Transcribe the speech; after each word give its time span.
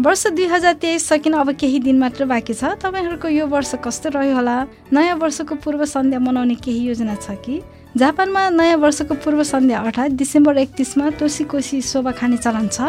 वर्ष 0.00 0.26
दुई 0.26 0.44
हजार 0.46 0.72
तेइस 0.72 1.06
सकिन 1.08 1.32
अब 1.32 1.50
केही 1.52 1.78
दिन 1.78 1.98
मात्र 1.98 2.24
बाँकी 2.24 2.54
छ। 2.54 2.64
तपाईँहरूको 2.64 3.28
यो 3.28 3.46
वर्ष 3.46 3.74
कस्तो 3.84 4.08
रह्यो 4.08 4.34
होला? 4.34 4.56
नयाँ 4.92 5.16
वर्षको 5.16 5.54
पूर्व 5.54 5.84
सन्ध्या 5.84 6.20
मनाउने 6.20 6.54
केही 6.54 6.86
योजना 6.86 7.14
छ 7.14 7.30
कि? 7.30 7.62
जापानमा 7.96 8.48
नयाँ 8.50 8.76
वर्षको 8.76 9.14
पूर्व 9.14 9.42
सन्ध्या 9.42 9.78
अर्थात् 9.80 10.12
डिसेम्बर 10.12 10.58
एकतिसमा 10.58 11.10
तोसी 11.10 11.44
कोसी 11.44 11.82
शोभा 11.82 12.12
खाने 12.12 12.36
चलन 12.36 12.68
छ। 12.68 12.80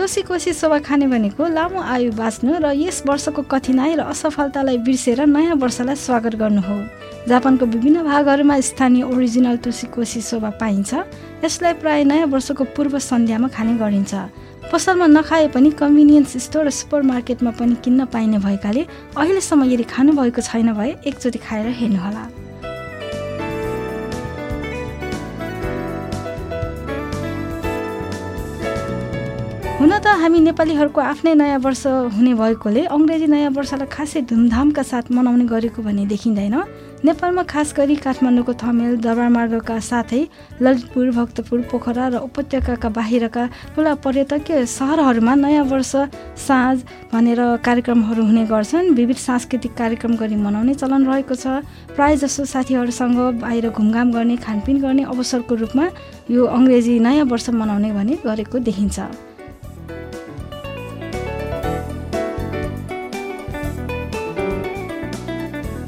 तोसी 0.00 0.22
कोसी 0.24 0.52
शोभा 0.56 0.78
खाने 0.80 1.06
भनेको 1.12 1.46
लामो 1.52 1.76
आयु 1.76 2.12
बाँच्नु 2.16 2.64
र 2.64 2.72
यस 2.72 3.04
वर्षको 3.04 3.42
कठिनाई 3.44 4.00
र 4.00 4.08
असफलतालाई 4.08 4.78
बिर्सेर 4.80 5.28
नयाँ 5.28 5.60
वर्षलाई 5.60 5.96
स्वागत 6.00 6.34
गर्नु 6.40 6.60
हो। 6.64 6.76
जापानको 7.28 7.66
विभिन्न 7.68 8.08
भागहरूमा 8.08 8.56
स्थानीय 8.64 9.04
ओरिजिनल 9.04 9.56
तोसी 9.60 9.86
कोसी 9.92 10.20
शोभा 10.24 10.50
पाइन्छ। 10.56 11.44
यसलाई 11.44 11.72
प्राय 11.84 12.04
नयाँ 12.08 12.32
वर्षको 12.32 12.64
पूर्व 12.72 12.98
सन्ध्यामा 12.98 13.48
खाने 13.52 13.76
गरिन्छ। 13.76 14.14
पसलमा 14.72 15.06
नखाए 15.20 15.48
पनि 15.52 15.70
कन्भिनियन्स 15.76 16.36
स्टोर 16.48 16.64
र 16.64 16.70
सुपर 16.72 17.02
मार्केटमा 17.04 17.50
पनि 17.60 17.76
किन्न 17.84 18.08
पाइने 18.08 18.38
भएकाले 18.40 18.86
अहिलेसम्म 19.20 19.68
यदि 19.68 19.84
खानुभएको 19.84 20.40
छैन 20.40 20.72
भए 20.80 20.96
एकचोटि 21.04 21.38
खाएर 21.44 21.66
हेर्नुहोला। 21.76 22.24
हुन 29.80 29.92
त 29.96 30.12
हामी 30.20 30.40
नेपालीहरूको 30.44 31.00
आफ्नै 31.00 31.32
नयाँ 31.40 31.58
वर्ष 31.64 32.12
हुने 32.12 32.32
भएकोले 32.36 32.82
अङ्ग्रेजी 32.92 33.26
नयाँ 33.32 33.50
वर्षलाई 33.56 33.88
खासै 33.88 34.20
धुमधामका 34.28 34.82
साथ 34.84 35.08
मनाउने 35.08 35.44
गरेको 35.48 35.80
भन्ने 35.80 36.04
देखिँदैन। 36.04 36.56
नेपालमा 37.00 37.42
खास 37.48 37.72
गरी 37.72 37.96
काठमाडौँको 37.96 38.52
थमेल 38.60 39.00
दरबारमार्गका 39.00 39.76
साथै 39.80 40.20
ललितपुर 40.60 41.06
भक्तपुर 41.16 41.60
पोखरा 41.72 42.06
र 42.12 42.14
उपत्यकाका 42.28 42.88
बाहिरका 42.92 43.44
ठुला 43.72 43.94
पर्यटकीय 44.04 44.66
सहरहरूमा 44.68 45.34
नयाँ 45.48 45.64
वर्ष 45.72 45.92
साँझ 46.44 46.76
भनेर 47.08 47.40
कार्यक्रमहरू 47.64 48.22
हुने 48.28 48.44
गर्छन्। 48.52 48.92
विविध 48.92 49.16
सांस्कृतिक 49.16 49.72
कार्यक्रम 49.80 50.12
गरी 50.20 50.36
मनाउने 50.44 50.74
चलन 50.76 51.08
रहेको 51.08 51.34
छ। 51.40 51.64
प्राय 51.96 52.20
जसो 52.20 52.44
साथीहरूसँग 52.44 53.40
बाहिर 53.40 53.72
घुमघाम 53.72 54.12
गर्ने 54.12 54.36
खानपिन 54.44 54.76
गर्ने 54.84 55.08
अवसरको 55.08 55.54
रूपमा 55.64 55.88
यो 56.28 56.44
अङ्ग्रेजी 56.52 57.00
नयाँ 57.00 57.24
वर्ष 57.32 57.50
मनाउने 57.56 57.92
भने 57.96 58.20
गरेको 58.28 58.58
देखिन्छ। 58.60 59.29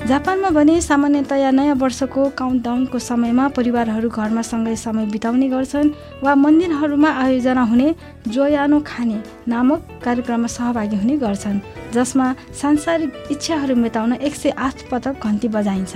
जापानमा 0.02 0.48
भने 0.50 0.80
सामान्यतया 0.82 1.50
नयाँ 1.50 1.74
वर्षको 1.78 2.22
काउन्टडाउनको 2.38 2.98
समयमा 2.98 3.46
परिवारहरू 3.56 4.08
घरमा 4.10 4.42
सँगै 4.42 4.74
समय 4.76 5.06
बिताउने 5.06 5.48
गर्छन् 5.48 5.90
वा 6.22 6.34
मन्दिरहरूमा 6.34 7.10
आयोजना 7.22 7.62
हुने 7.70 7.94
जोयानो 8.26 8.80
खाने 8.82 9.18
नामक 9.46 9.80
कार्यक्रममा 10.04 10.48
सहभागी 10.56 10.96
हुने 10.96 11.16
गर्छन् 11.22 11.58
जसमा 11.94 12.26
सांसारिक 12.50 13.30
इच्छाहरू 13.30 13.74
मेटाउन 13.78 14.12
एक 14.18 14.34
सय 14.34 14.50
आठ 14.58 14.90
पटक 14.90 15.22
घन्टी 15.22 15.48
बजाइन्छ। 15.54 15.94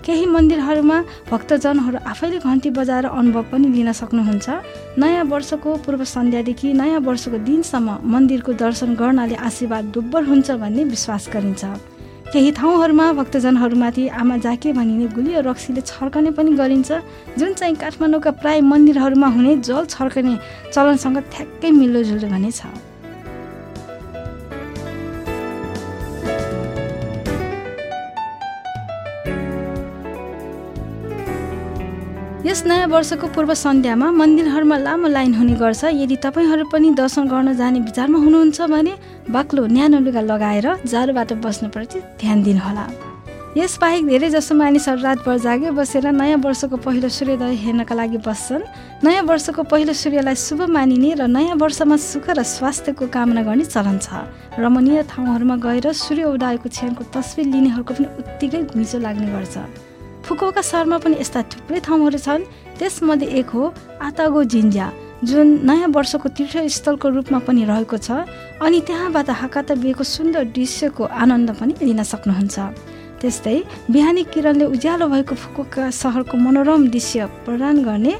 केही 0.00 0.26
मन्दिरहरूमा 0.26 0.98
भक्तजनहरू 1.30 1.98
आफैले 2.08 2.38
घन्टी 2.40 2.70
बजाएर 2.72 3.06
अनुभव 3.06 3.44
पनि 3.52 3.68
लिन 3.68 3.92
सक्नुहुन्छ। 3.92 4.48
नयाँ 4.98 5.24
वर्षको 5.28 5.76
पूर्व 5.84 6.04
सन्ध्यादेखि 6.08 6.72
नयाँ 6.72 7.00
वर्षको 7.04 7.38
दिनसम्म 7.46 8.00
मन्दिरको 8.12 8.52
दर्शन 8.64 8.94
गर्नाले 8.96 9.36
आशीर्वाद 9.48 9.92
डुब्बर 9.94 10.22
हुन्छ 10.24 10.50
भन्ने 10.58 10.84
विश्वास 10.96 11.28
गरिन्छ। 11.34 11.91
केही 12.32 12.50
ठाउँहरूमा 12.56 13.06
भक्तजनहरूमाथि 13.12 14.06
आमा 14.08 14.36
जाके 14.40 14.72
भनिने 14.72 15.06
गुलियो 15.12 15.40
रक्सीले 15.44 15.80
छर्कने 15.84 16.30
पनि 16.32 16.50
गरिन्छ। 16.56 16.90
जुन 17.36 17.52
चाहिँ 17.52 17.76
काठमाडौँका 17.76 18.30
प्राय 18.40 18.60
मन्दिरहरूमा 18.64 19.28
हुने 19.36 19.56
जल 19.60 19.84
छर्कने 19.92 20.34
चलनसँग 20.72 21.18
ठ्याक्कै 21.28 21.70
मिल्दोजुल्दो 21.70 22.28
भने 22.32 22.50
छ। 22.50 22.72
यस 32.42 32.64
नयाँ 32.66 32.88
वर्षको 32.88 33.26
पूर्व 33.28 33.54
सन्ध्यामा 33.54 34.10
मन्दिरहरूमा 34.10 34.76
लामो 34.78 35.08
लाइन 35.08 35.34
हुने 35.34 35.54
गर्छ। 35.60 35.84
यदि 35.94 36.16
तपाईँहरू 36.16 36.64
पनि 36.72 36.90
दर्शन 36.96 37.28
गर्न 37.28 37.54
जाने 37.54 37.80
विचारमा 37.80 38.18
हुनुहुन्छ 38.18 38.60
भने 38.72 38.92
बाक्लो 39.30 39.66
न्यानो 39.66 39.98
लुगा 40.00 40.20
लगाएर 40.20 40.66
जाडोबाट 40.82 41.32
बस्नुप्रति 41.44 41.98
ध्यान 42.20 42.42
दिनुहोला। 42.42 42.86
यसबाहेक 43.52 44.06
धेरै 44.06 44.28
जसो 44.32 44.54
मानिसहरू 44.56 45.02
रातभर 45.02 45.38
जागे 45.38 45.70
बसेर 45.76 46.08
नयाँ 46.10 46.40
वर्षको 46.40 46.76
पहिलो 46.80 47.08
सूर्योदय 47.08 47.52
हेर्नका 47.54 47.94
लागि 47.94 48.18
बस्छन्। 48.24 48.62
नयाँ 49.04 49.22
वर्षको 49.28 49.62
पहिलो 49.68 49.92
सूर्यलाई 49.92 50.34
शुभ 50.34 50.60
मानिने 50.72 51.12
र 51.20 51.28
नयाँ 51.28 51.60
वर्षमा 51.60 51.96
सुख 52.00 52.32
र 52.32 52.42
स्वास्थ्यको 52.42 53.06
कामना 53.12 53.42
गर्ने 53.44 53.64
चलन 53.68 53.98
छ। 54.00 54.24
रमणीय 54.56 55.02
ठाउँहरूमा 55.04 55.56
गएर 55.60 55.92
सूर्य 55.92 56.24
उदायको 56.32 56.68
क्षणको 56.68 57.04
तस्विर 57.12 57.46
लिनेहरूको 57.52 57.92
पनि 57.92 58.08
उत्तिकै 58.20 58.62
घुइँचो 58.72 58.98
लाग्ने 59.04 59.28
गर्छ। 59.28 59.56
फुकुका 60.24 60.62
सहरमा 60.62 60.98
पनि 61.04 61.20
यस्ता 61.20 61.42
थुप्रै 61.52 61.80
ठाउँहरू 61.84 62.18
छन्। 62.18 62.48
त्यसमध्ये 62.80 63.28
एक 63.38 63.48
हो 63.52 63.62
आतागो 64.00 64.40
जिन्जा। 64.48 64.86
जुन 65.22 65.46
नयाँ 65.62 65.88
वर्षको 65.94 66.28
तीर्थस्थलको 66.28 67.08
रूपमा 67.08 67.38
पनि 67.46 67.64
रहेको 67.64 67.96
छ 67.96 68.26
अनि 68.58 68.80
त्यहाँबाट 68.86 69.30
हाकाता 69.30 69.74
बिहेको 69.78 70.04
सुन्दर 70.04 70.44
दृश्यको 70.50 71.04
आनन्द 71.22 71.50
पनि 71.60 71.72
लिन 71.78 72.02
सक्नुहुन्छ। 72.02 72.58
त्यस्तै 73.22 73.58
बिहानी 73.86 74.22
किरणले 74.34 74.64
उज्यालो 74.74 75.06
भएको 75.06 75.34
फुकुका 75.34 75.90
सहरको 75.94 76.36
मनोरम 76.36 76.90
दृश्य 76.90 77.26
प्रदान 77.46 77.76
गर्ने 77.86 78.14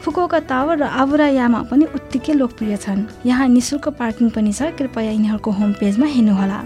फुकुका 0.00 0.38
टावर 0.48 0.76
र 0.80 0.84
आबुरायामा 0.96 1.60
पनि 1.68 1.84
उत्तिकै 1.92 2.32
लोकप्रिय 2.40 2.76
छन्। 2.76 3.28
यहाँ 3.28 3.48
निशुल्क 3.48 3.88
पार्किङ 4.00 4.30
पनि 4.32 4.52
छ 4.52 4.72
कृपया 4.80 5.12
यिनीहरूको 5.12 5.50
होम 5.60 5.72
पेजमा 5.76 6.06
हेर्नुहोला। 6.08 6.58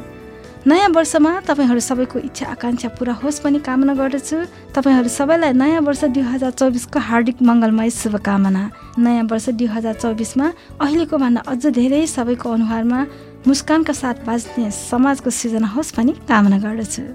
नयाँ 0.60 0.88
वर्षमा 0.92 1.30
तपाईँहरू 1.48 1.80
सबैको 1.80 2.18
इच्छा 2.28 2.46
आकाङ्क्षा 2.52 2.88
पुरा 3.00 3.12
होस् 3.24 3.40
पनि 3.40 3.58
कामना 3.64 3.94
गर्दछु। 3.96 4.36
तपाईँहरू 4.76 5.08
सबैलाई 5.08 5.52
नयाँ 5.56 5.80
वर्ष 5.80 6.12
दुई 6.12 6.20
हजार 6.20 6.52
चौबिसको 6.52 6.98
हार्दिक 7.00 7.40
मङ्गलमय 7.40 7.90
शुभकामना। 7.90 8.62
नयाँ 9.00 9.24
वर्ष 9.24 9.56
दुई 9.56 9.66
हजार 9.72 9.94
चौबिसमा 10.04 10.46
अहिलेको 10.84 11.16
भन्दा 11.16 11.40
अझ 11.48 11.64
धेरै 11.72 12.04
सबैको 12.06 12.46
अनुहारमा 12.52 13.00
मुस्कानका 13.48 13.92
साथ 13.96 14.16
बाँच्ने 14.28 14.70
समाजको 14.70 15.30
सृजना 15.32 15.68
होस् 15.72 15.96
पनि 15.96 16.12
कामना 16.28 16.58
गर्दछु। 16.60 17.08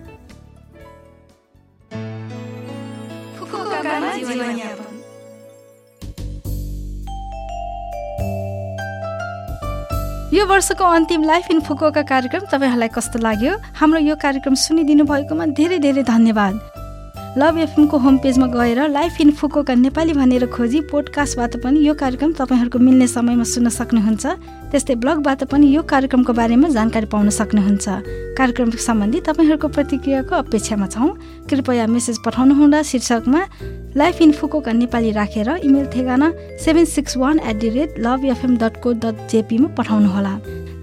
यो 10.36 10.46
वर्षको 10.46 10.84
अन्तिम 10.84 11.24
लाइफ 11.24 11.46
इन 11.52 11.60
फुकोका 11.64 12.02
कार्यक्रम 12.12 12.46
तपाईँहरूलाई 12.52 12.88
कस्तो 12.92 13.20
लाग्यो? 13.20 13.56
हाम्रो 13.80 14.00
यो 14.00 14.16
कार्यक्रम 14.20 14.54
सुनिदिनु 14.54 15.04
भएकोमा 15.08 15.46
धेरै 15.56 15.80
धेरै 15.80 16.04
धन्यवाद। 16.04 16.75
लभ 17.38 17.58
एफएमको 17.60 17.98
होम 17.98 18.18
पेजमा 18.24 18.46
गएर 18.48 18.80
लाइफ 18.90 19.20
इन 19.22 19.32
फुकोका 19.36 19.74
नेपाली 19.76 20.14
भनेर 20.14 20.46
खोजी 20.48 20.80
पोडकास्टबाट 20.88 21.56
पनि 21.64 21.80
यो 21.84 21.94
कार्यक्रम 21.94 22.32
तपाईँहरूको 22.32 22.80
मिल्ने 22.80 23.08
समयमा 23.08 23.44
सुन्न 23.44 23.70
सक्नुहुन्छ। 23.70 24.26
त्यस्तै 24.72 24.96
ब्लगबाट 24.96 25.44
पनि 25.52 25.68
यो 25.68 25.82
कार्यक्रमको 25.84 26.34
बारेमा 26.34 26.68
जानकारी 26.72 27.06
पाउन 27.12 27.30
सक्नुहुन्छ। 27.30 27.86
कार्यक्रम 28.40 28.72
सम्बन्धी 28.80 29.20
तपाईँहरूको 29.28 29.68
प्रतिक्रियाको 29.68 30.36
अपेक्षामा 30.38 30.88
छौँ। 30.88 31.12
कृपया 31.52 31.88
मेसेज 31.92 32.24
पठाउनुहुँदा 32.24 32.82
शीर्षकमा 32.82 33.42
लाइफ 34.00 34.22
इन 34.22 34.32
फुकोका 34.32 34.72
नेपाली 34.72 35.12
राखेर 35.12 35.50
इमेल 35.60 35.86
ठेगाना 35.92 36.32
seven 36.64 36.86
six 36.88 37.18
one 37.18 37.40
at 37.44 37.60
the 37.60 37.70
rate 37.76 38.00
love 38.00 38.26
FM 38.32 38.56
dot 38.64 38.80
co 38.80 38.94
dot 39.04 39.28
जेपीमा 39.28 39.76
पठाउनुहोला। 39.76 40.34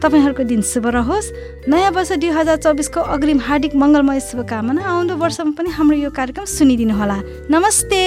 तपाईँहरूको 0.03 0.43
दिन 0.43 0.63
शुभ 0.63 0.87
रहोस्। 0.87 1.33
नयाँ 1.69 1.91
वर्ष 1.91 2.13
दुई 2.13 2.29
हजार 2.29 2.57
चौबिसको 2.57 3.01
अग्रिम 3.01 3.39
हार्दिक 3.41 3.75
मङ्गलमय 3.75 4.21
शुभकामना। 4.21 4.83
आउँदो 4.83 5.15
वर्षमा 5.15 5.55
पनि 5.59 5.71
हाम्रो 5.71 5.97
यो 5.97 6.11
कार्यक्रम 6.11 6.45
सुनिदिनुहोला। 6.45 7.19
नमस्ते! 7.51 8.03